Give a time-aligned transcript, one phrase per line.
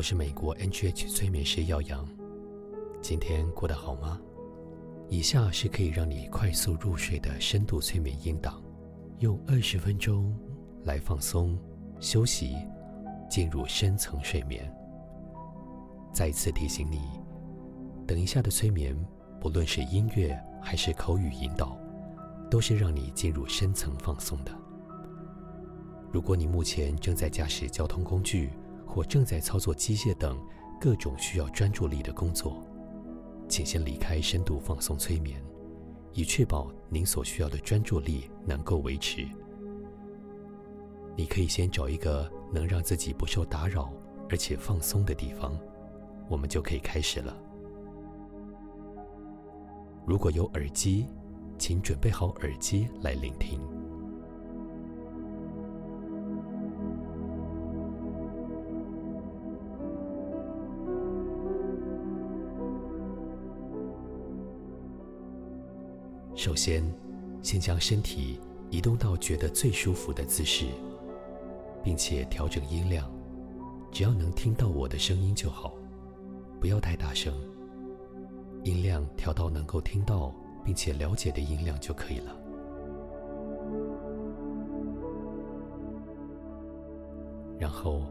[0.00, 2.08] 我是美国 NGH 催眠师耀阳。
[3.02, 4.18] 今天过得好吗？
[5.10, 8.62] 以下是可以让你快速入睡的深度催眠音档，
[9.18, 10.34] 用二十分钟
[10.84, 11.54] 来放松、
[12.00, 12.56] 休息，
[13.28, 14.74] 进入深层睡眠。
[16.14, 17.02] 再次提醒你，
[18.06, 18.96] 等一下的催眠，
[19.38, 21.78] 不论是音乐还是口语引导，
[22.50, 24.52] 都是让你进入深层放松的。
[26.10, 28.48] 如果你目前正在驾驶交通工具，
[28.90, 30.36] 或正在操作机械等
[30.80, 32.60] 各种需要专注力的工作，
[33.48, 35.40] 请先离开深度放松催眠，
[36.12, 39.24] 以确保您所需要的专注力能够维持。
[41.16, 43.92] 你可以先找一个能让自己不受打扰
[44.28, 45.56] 而且放松的地方，
[46.28, 47.36] 我们就可以开始了。
[50.04, 51.06] 如果有耳机，
[51.58, 53.60] 请准备好耳机来聆听。
[66.40, 66.82] 首先，
[67.42, 70.64] 先将身体移动到觉得最舒服的姿势，
[71.84, 73.12] 并且调整音量，
[73.92, 75.74] 只要能听到我的声音就好，
[76.58, 77.34] 不要太大声。
[78.64, 82.34] 音量调到能够听到并且了解的音量就可以了。
[87.58, 88.06] 然后，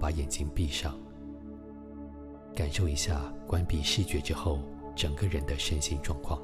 [0.00, 0.98] 把眼睛闭上，
[2.54, 4.60] 感受一下关闭视觉之后
[4.94, 6.40] 整个人的身心状况。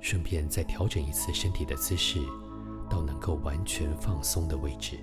[0.00, 2.20] 顺便再调整一次身体的姿势，
[2.88, 4.98] 到能够完全放松的位置。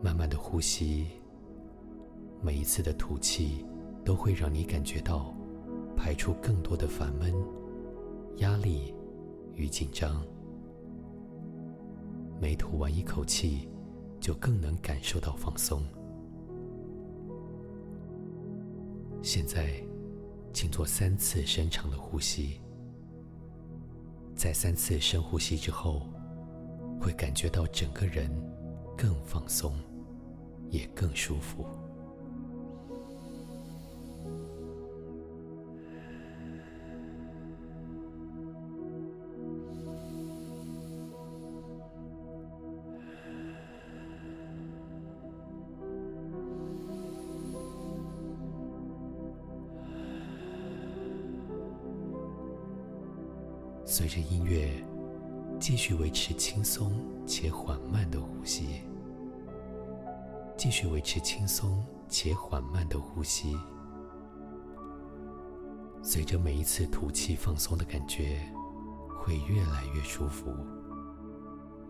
[0.00, 1.06] 慢慢的呼吸，
[2.40, 3.64] 每一次的吐气
[4.04, 5.32] 都会让你感觉到
[5.96, 7.32] 排出更多的烦闷、
[8.38, 8.92] 压力
[9.54, 10.24] 与紧张。
[12.40, 13.68] 每吐完一口气，
[14.18, 15.84] 就更能感受到放松。
[19.22, 19.80] 现在，
[20.52, 22.60] 请做三次深长的呼吸。
[24.34, 26.08] 在三次深呼吸之后，
[27.00, 28.28] 会感觉到整个人
[28.98, 29.78] 更放松，
[30.70, 31.64] 也更舒服。
[53.94, 54.72] 随着音乐，
[55.60, 56.94] 继续维持轻松
[57.26, 58.80] 且缓慢的呼吸。
[60.56, 63.54] 继续维持轻松且缓慢的呼吸。
[66.02, 68.40] 随着每一次吐气，放松的感觉
[69.20, 70.50] 会越来越舒服，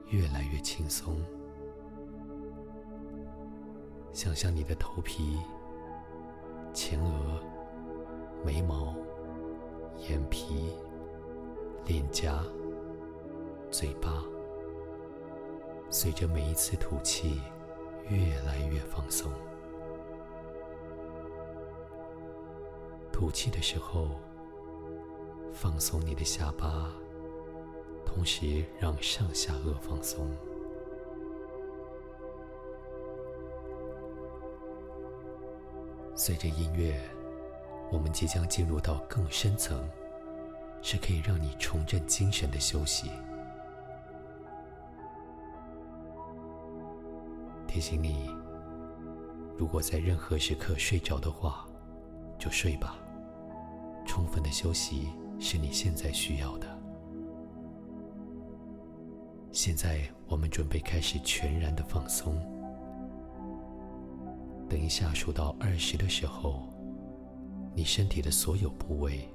[0.09, 1.15] 越来越轻松。
[4.13, 5.39] 想象你的头皮、
[6.75, 7.41] 前额、
[8.45, 8.93] 眉毛、
[10.09, 10.73] 眼皮。
[11.85, 12.45] 脸颊、
[13.71, 14.25] 嘴巴，
[15.91, 17.41] 随着每一次吐气，
[18.09, 19.31] 越来越放松。
[23.11, 24.11] 吐气的时候，
[25.53, 26.93] 放松你的下巴，
[28.07, 30.31] 同时让上下颚放松。
[36.15, 37.01] 随着音乐，
[37.91, 39.85] 我们即将进入到更深层。
[40.83, 43.11] 是可以让你重振精神的休息。
[47.67, 48.29] 提醒你，
[49.57, 51.67] 如果在任何时刻睡着的话，
[52.39, 52.99] 就睡吧。
[54.05, 56.67] 充分的休息是你现在需要的。
[59.53, 62.35] 现在我们准备开始全然的放松。
[64.69, 66.69] 等一下数到二十的时候，
[67.75, 69.32] 你身体的所有部位。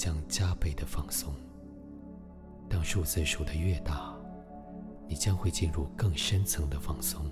[0.00, 1.30] 将加倍的放松。
[2.70, 4.16] 当数字数的越大，
[5.06, 7.26] 你将会进入更深层的放松。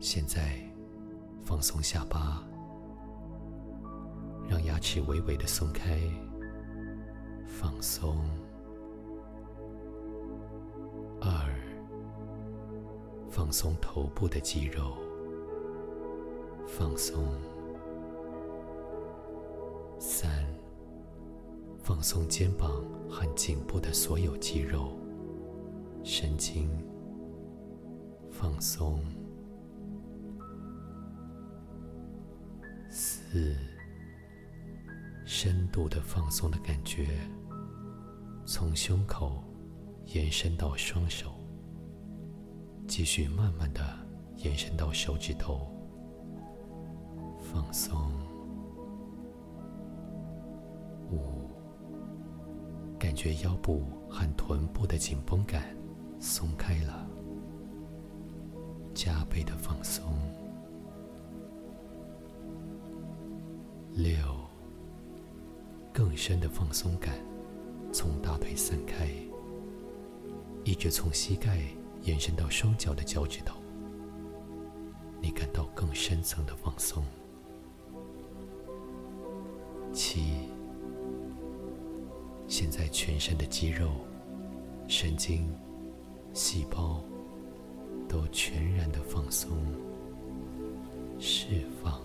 [0.00, 0.58] 现在，
[1.42, 2.42] 放松下巴，
[4.48, 6.00] 让牙齿微微的松开，
[7.46, 8.16] 放松。
[11.20, 11.54] 二，
[13.28, 14.96] 放松头部的肌肉，
[16.66, 17.22] 放松。
[20.04, 20.28] 三，
[21.78, 24.98] 放松肩膀和颈部的所有肌肉、
[26.02, 26.68] 神经，
[28.28, 29.00] 放松。
[32.90, 33.54] 四，
[35.24, 37.06] 深度的放松的感觉，
[38.44, 39.40] 从胸口
[40.06, 41.30] 延伸到双手，
[42.88, 43.80] 继续慢慢的
[44.38, 45.72] 延伸到手指头，
[47.40, 48.12] 放松。
[51.12, 51.48] 五，
[52.98, 55.76] 感觉腰部和臀部的紧绷感
[56.18, 57.06] 松开了，
[58.94, 60.04] 加倍的放松。
[63.92, 64.16] 六，
[65.92, 67.14] 更深的放松感
[67.92, 69.06] 从大腿散开，
[70.64, 71.60] 一直从膝盖
[72.02, 73.60] 延伸到双脚的脚趾头，
[75.20, 77.04] 你感到更深层的放松。
[79.92, 80.48] 七，
[82.52, 83.92] 现在全身的肌肉、
[84.86, 85.50] 神经、
[86.34, 87.02] 细胞
[88.06, 89.56] 都全然的放松、
[91.18, 91.98] 释放。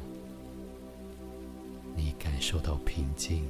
[1.97, 3.43] 你感受到平静。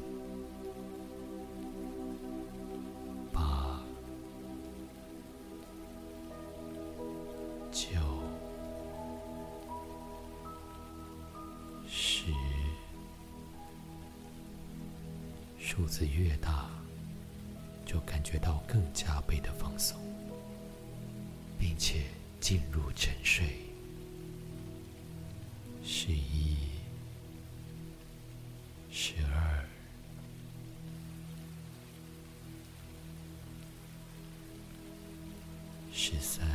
[19.18, 19.98] 加倍的放松，
[21.58, 22.04] 并且
[22.40, 23.48] 进入沉睡。
[25.84, 26.56] 十一。
[28.92, 29.66] 十二、
[35.92, 36.46] 十三、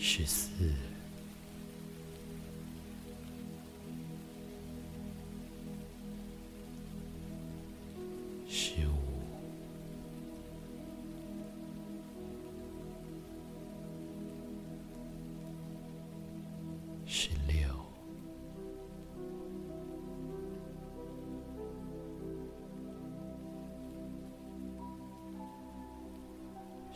[0.00, 0.72] 十四、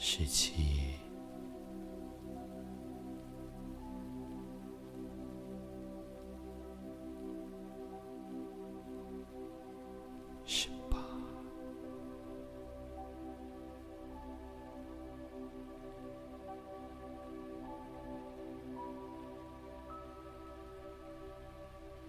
[0.07, 0.53] 十七
[10.45, 10.99] 十八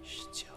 [0.03, 0.54] 十九